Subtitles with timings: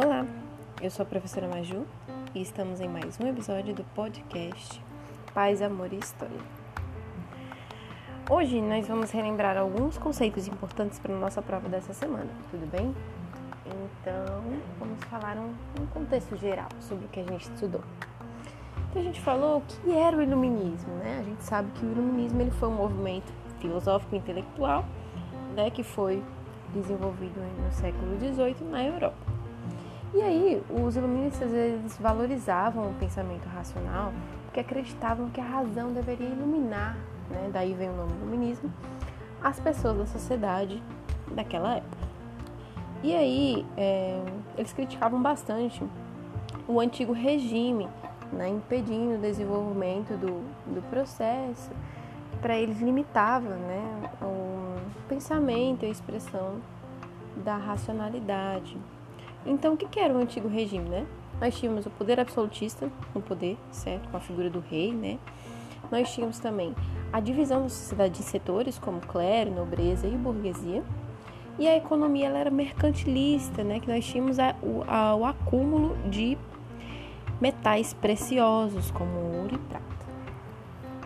[0.00, 0.24] Olá,
[0.80, 1.84] eu sou a professora Maju
[2.32, 4.80] e estamos em mais um episódio do podcast
[5.34, 6.38] Paz, Amor e História.
[8.30, 12.94] Hoje nós vamos relembrar alguns conceitos importantes para a nossa prova dessa semana, tudo bem?
[13.66, 14.44] Então,
[14.78, 15.52] vamos falar um,
[15.82, 17.82] um contexto geral sobre o que a gente estudou.
[18.90, 21.18] Então, a gente falou o que era o iluminismo, né?
[21.18, 24.84] A gente sabe que o iluminismo ele foi um movimento filosófico intelectual
[25.56, 26.22] né, que foi
[26.72, 29.37] desenvolvido no século XVIII na Europa.
[30.14, 34.12] E aí, os iluministas eles valorizavam o pensamento racional
[34.44, 36.96] porque acreditavam que a razão deveria iluminar,
[37.28, 37.50] né?
[37.52, 38.72] daí vem o nome iluminismo,
[39.42, 40.82] as pessoas da sociedade
[41.30, 42.08] daquela época.
[43.02, 44.20] E aí, é,
[44.56, 45.84] eles criticavam bastante
[46.66, 47.86] o antigo regime,
[48.32, 48.48] né?
[48.48, 50.42] impedindo o desenvolvimento do,
[50.74, 51.70] do processo,
[52.40, 54.10] para eles limitava né?
[54.22, 56.56] o pensamento e a expressão
[57.44, 58.78] da racionalidade.
[59.46, 61.06] Então, o que era o antigo regime, né?
[61.40, 64.08] Nós tínhamos o poder absolutista, o poder, certo?
[64.08, 65.18] Com a figura do rei, né?
[65.90, 66.74] Nós tínhamos também
[67.12, 70.82] a divisão da sociedade em setores, como clero, nobreza e burguesia.
[71.58, 73.80] E a economia ela era mercantilista, né?
[73.80, 76.36] Que nós tínhamos a, o, a, o acúmulo de
[77.40, 79.84] metais preciosos, como ouro e prata.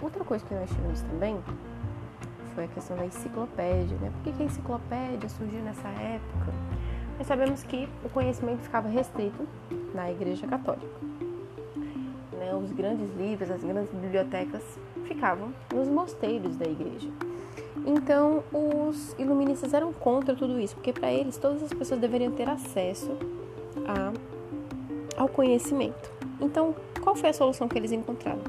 [0.00, 1.38] Outra coisa que nós tivemos também
[2.54, 4.10] foi a questão da enciclopédia, né?
[4.22, 6.52] Por que a enciclopédia surgiu nessa época?
[7.18, 9.46] Nós sabemos que o conhecimento ficava restrito
[9.94, 10.86] na Igreja Católica.
[12.32, 12.54] Né?
[12.54, 14.62] Os grandes livros, as grandes bibliotecas
[15.04, 17.08] ficavam nos mosteiros da igreja.
[17.86, 22.48] Então, os iluministas eram contra tudo isso, porque para eles todas as pessoas deveriam ter
[22.48, 23.10] acesso
[23.86, 24.12] a,
[25.20, 26.10] ao conhecimento.
[26.40, 28.42] Então, qual foi a solução que eles encontraram?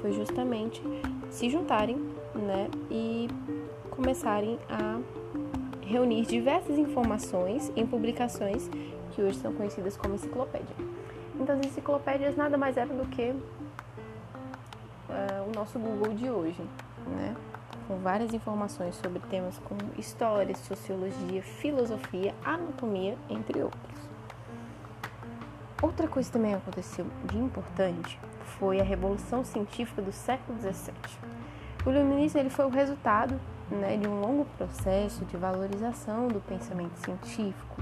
[0.00, 0.82] Foi justamente
[1.30, 1.96] se juntarem
[2.34, 3.28] né, e
[3.90, 4.98] começarem a
[5.90, 8.70] reunir diversas informações em publicações
[9.10, 10.76] que hoje são conhecidas como enciclopédia.
[11.38, 13.40] Então, as enciclopédias nada mais eram do que uh,
[15.48, 16.62] o nosso Google de hoje,
[17.08, 17.34] né?
[17.88, 24.00] com várias informações sobre temas como história, sociologia, filosofia, anatomia, entre outros.
[25.82, 28.16] Outra coisa que também aconteceu de importante
[28.60, 30.94] foi a Revolução Científica do século XVII.
[31.84, 33.40] O iluminismo ele foi o resultado
[33.70, 37.76] né, de um longo processo de valorização do pensamento científico.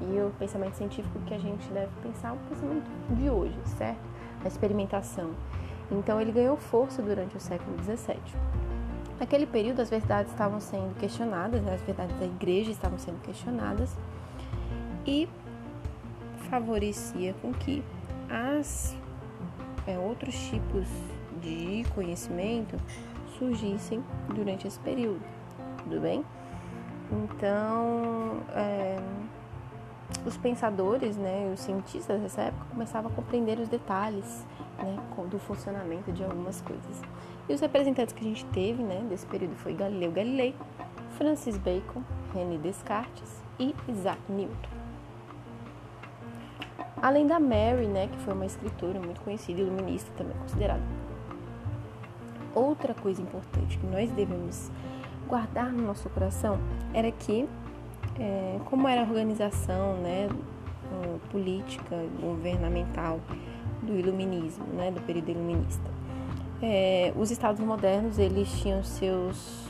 [0.00, 4.00] E o pensamento científico que a gente deve pensar é o pensamento de hoje, certo?
[4.44, 5.30] A experimentação.
[5.90, 8.18] Então ele ganhou força durante o século XVII.
[9.18, 11.74] Naquele período as verdades estavam sendo questionadas, né?
[11.74, 13.96] as verdades da igreja estavam sendo questionadas
[15.06, 15.28] e
[16.50, 17.84] favorecia com que
[18.28, 18.96] as
[19.86, 20.86] é, outros tipos
[21.40, 22.76] de conhecimento
[23.38, 24.02] surgissem
[24.34, 25.20] durante esse período,
[25.84, 26.24] tudo bem?
[27.12, 28.96] Então, é,
[30.26, 34.44] os pensadores, né, os cientistas dessa época começavam a compreender os detalhes
[34.78, 34.96] né,
[35.30, 37.02] do funcionamento de algumas coisas.
[37.48, 40.54] E os representantes que a gente teve né, desse período foi Galileu Galilei,
[41.18, 42.02] Francis Bacon,
[42.34, 44.74] René Descartes e Isaac Newton.
[47.00, 50.82] Além da Mary, né, que foi uma escritora muito conhecida e iluminista também considerada
[52.54, 54.70] outra coisa importante que nós devemos
[55.28, 56.58] guardar no nosso coração
[56.92, 57.48] era que,
[58.18, 60.28] é, como era a organização né,
[61.30, 63.20] política, governamental
[63.82, 65.90] do iluminismo, né, do período iluminista,
[66.62, 69.64] é, os estados modernos eles tinham seus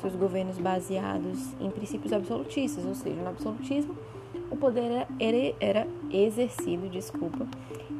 [0.00, 3.94] seus governos baseados em princípios absolutistas, ou seja, no absolutismo
[4.50, 7.46] o poder era, era exercido, desculpa,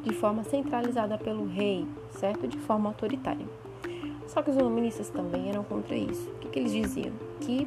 [0.02, 2.48] de forma centralizada pelo rei, certo?
[2.48, 3.46] De forma autoritária.
[4.30, 6.30] Só que os iluministas também eram contra isso.
[6.30, 7.12] O que, que eles diziam?
[7.40, 7.66] Que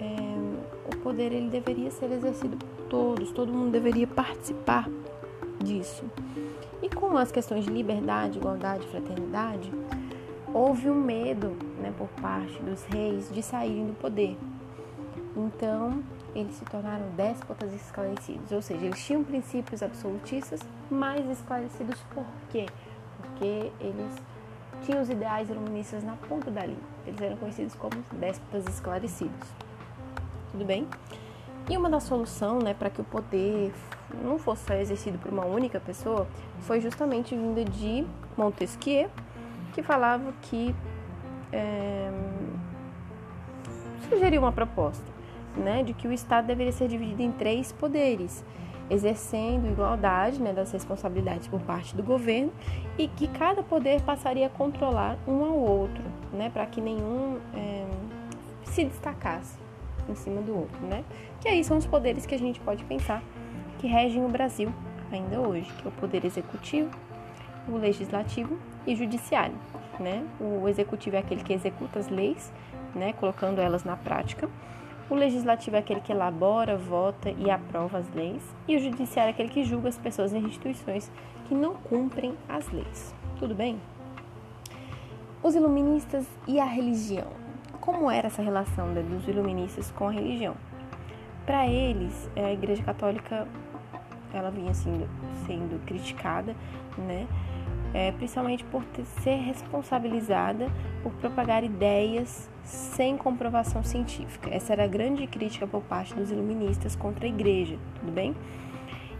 [0.00, 4.88] é, o poder ele deveria ser exercido por todos, todo mundo deveria participar
[5.62, 6.04] disso.
[6.82, 9.72] E com as questões de liberdade, igualdade, fraternidade,
[10.52, 14.36] houve um medo né, por parte dos reis de saírem do poder.
[15.36, 16.02] Então,
[16.34, 20.60] eles se tornaram déspotas esclarecidos, ou seja, eles tinham princípios absolutistas,
[20.90, 22.66] mais esclarecidos por quê?
[23.20, 24.16] Porque eles
[24.84, 26.82] tinham os ideais iluministas na ponta da língua.
[27.06, 29.48] Eles eram conhecidos como déspotas esclarecidos.
[30.52, 30.86] Tudo bem?
[31.68, 33.72] E uma das soluções né, para que o poder
[34.24, 36.26] não fosse só exercido por uma única pessoa
[36.60, 39.10] foi justamente vinda de Montesquieu,
[39.74, 40.74] que falava que
[41.52, 42.10] é,
[44.08, 45.04] sugeriu uma proposta
[45.56, 48.44] né, de que o Estado deveria ser dividido em três poderes,
[48.90, 52.52] exercendo igualdade né, das responsabilidades por parte do governo
[52.96, 56.02] e que cada poder passaria a controlar um ao outro,
[56.32, 57.86] né, para que nenhum é,
[58.64, 59.58] se destacasse
[60.08, 61.04] em cima do outro, né?
[61.40, 63.22] Que aí são os poderes que a gente pode pensar
[63.78, 64.72] que regem o Brasil
[65.12, 66.90] ainda hoje, que é o poder executivo,
[67.68, 69.54] o legislativo e o judiciário.
[70.00, 70.24] Né?
[70.40, 72.52] O executivo é aquele que executa as leis,
[72.94, 74.48] né, colocando elas na prática.
[75.10, 78.42] O legislativo é aquele que elabora, vota e aprova as leis.
[78.66, 81.10] E o judiciário é aquele que julga as pessoas e instituições
[81.46, 83.14] que não cumprem as leis.
[83.38, 83.80] Tudo bem?
[85.42, 87.28] Os iluministas e a religião.
[87.80, 90.54] Como era essa relação dos iluministas com a religião?
[91.46, 93.48] Para eles, a Igreja Católica
[94.34, 95.08] ela vinha sendo,
[95.46, 96.54] sendo criticada,
[96.98, 97.26] né?
[97.94, 100.70] É, principalmente por ter, ser responsabilizada
[101.02, 104.50] por propagar ideias sem comprovação científica.
[104.50, 108.34] Essa era a grande crítica por parte dos iluministas contra a igreja, tudo bem?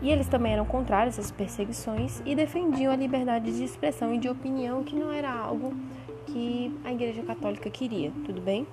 [0.01, 4.29] E eles também eram contrários às perseguições e defendiam a liberdade de expressão e de
[4.29, 5.73] opinião, que não era algo
[6.27, 8.67] que a Igreja Católica queria, tudo bem?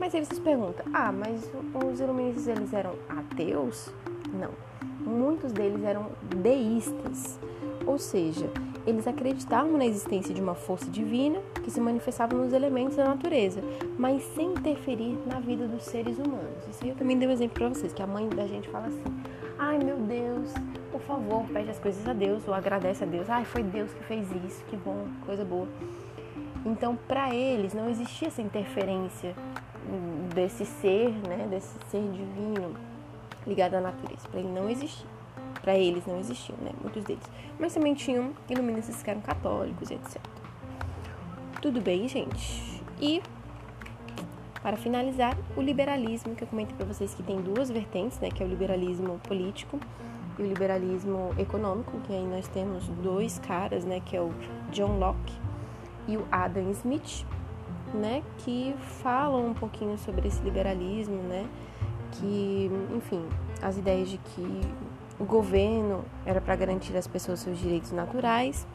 [0.00, 1.52] Mas aí vocês perguntam: "Ah, mas
[1.86, 3.94] os iluministas eles eram ateus?"
[4.32, 4.50] Não.
[5.00, 6.06] Muitos deles eram
[6.36, 7.38] deístas,
[7.86, 8.50] ou seja,
[8.86, 13.60] eles acreditavam na existência de uma força divina que se manifestava nos elementos da natureza,
[13.98, 16.66] mas sem interferir na vida dos seres humanos.
[16.70, 18.86] Isso aí eu também dei um exemplo para vocês, que a mãe da gente fala
[18.86, 19.04] assim:
[19.58, 20.52] "Ai, meu Deus,
[20.90, 23.30] por favor, pede as coisas a Deus ou agradece a Deus.
[23.30, 25.68] Ai, foi Deus que fez isso, que bom, coisa boa."
[26.64, 29.34] Então, para eles não existia essa interferência
[30.34, 32.74] desse ser, né, desse ser divino
[33.46, 34.28] ligado à natureza.
[34.28, 35.11] Para ele não existia.
[35.62, 37.24] Para eles não existiam, né, muitos deles.
[37.58, 40.20] Mas também tinham iluministas que eram católicos, etc.
[41.62, 42.82] Tudo bem, gente?
[43.00, 43.22] E
[44.62, 48.42] para finalizar, o liberalismo, que eu comentei para vocês que tem duas vertentes, né, que
[48.42, 49.78] é o liberalismo político
[50.38, 54.32] e o liberalismo econômico, que aí nós temos dois caras, né, que é o
[54.70, 55.34] John Locke
[56.06, 57.26] e o Adam Smith,
[57.92, 58.72] né, que
[59.02, 61.44] falam um pouquinho sobre esse liberalismo, né,
[62.12, 63.28] que, enfim,
[63.60, 64.60] as ideias de que
[65.22, 68.66] o governo era para garantir às pessoas seus direitos naturais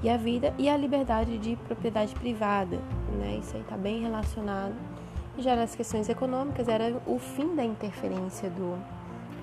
[0.00, 2.76] e a vida e a liberdade de propriedade privada,
[3.18, 4.74] né, isso aí está bem relacionado.
[5.38, 8.78] Já nas questões econômicas era o fim da interferência do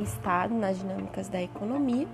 [0.02, 2.08] Estado nas dinâmicas da economia.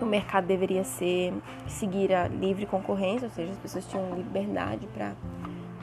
[0.00, 1.32] O mercado deveria ser
[1.68, 5.12] seguir a livre concorrência, ou seja, as pessoas tinham liberdade para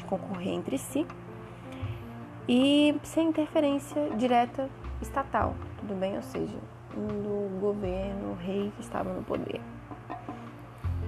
[0.08, 1.08] concorrer entre si.
[2.50, 4.70] E sem interferência direta
[5.06, 6.16] estatal, tudo bem?
[6.16, 6.58] Ou seja,
[6.96, 9.62] do governo, rei que estava no poder.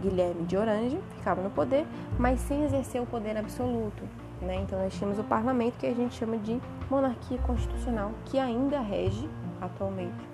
[0.02, 1.86] Guilherme de Orange, ficava no poder,
[2.18, 4.04] mas sem exercer o poder absoluto.
[4.42, 4.56] Né?
[4.56, 6.60] Então nós tínhamos o parlamento que a gente chama de
[6.90, 9.30] monarquia constitucional, que ainda rege
[9.62, 10.28] atualmente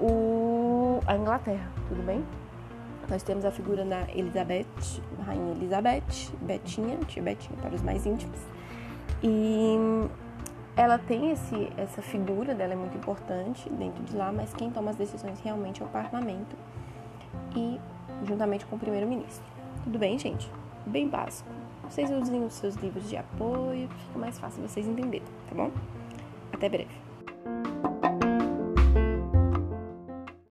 [0.00, 2.24] o, a Inglaterra, tudo bem?
[3.08, 4.66] Nós temos a figura da Elizabeth,
[5.26, 8.38] Rainha Elizabeth, Betinha, tia Betinha para os mais íntimos.
[9.22, 9.76] E
[10.78, 14.92] ela tem esse, essa figura dela é muito importante dentro de lá, mas quem toma
[14.92, 16.54] as decisões realmente é o parlamento
[17.56, 17.80] e
[18.24, 19.44] juntamente com o primeiro-ministro.
[19.82, 20.48] Tudo bem, gente?
[20.86, 21.50] Bem básico.
[21.82, 25.72] Vocês usem os seus livros de apoio, fica mais fácil vocês entenderem, tá bom?
[26.52, 27.07] Até breve.